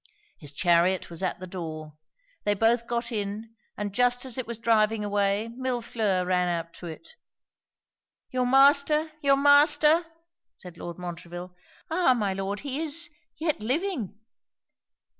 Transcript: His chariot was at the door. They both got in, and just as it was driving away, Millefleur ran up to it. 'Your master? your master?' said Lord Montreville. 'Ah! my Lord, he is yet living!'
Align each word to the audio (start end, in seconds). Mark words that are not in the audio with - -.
His 0.39 0.51
chariot 0.51 1.11
was 1.11 1.21
at 1.21 1.39
the 1.39 1.45
door. 1.45 1.93
They 2.43 2.55
both 2.55 2.87
got 2.87 3.11
in, 3.11 3.53
and 3.77 3.93
just 3.93 4.25
as 4.25 4.35
it 4.39 4.47
was 4.47 4.57
driving 4.57 5.05
away, 5.05 5.51
Millefleur 5.55 6.25
ran 6.25 6.49
up 6.57 6.73
to 6.77 6.87
it. 6.87 7.09
'Your 8.31 8.47
master? 8.47 9.11
your 9.21 9.37
master?' 9.37 10.07
said 10.55 10.79
Lord 10.79 10.97
Montreville. 10.97 11.53
'Ah! 11.91 12.15
my 12.15 12.33
Lord, 12.33 12.61
he 12.61 12.81
is 12.81 13.11
yet 13.37 13.59
living!' 13.61 14.17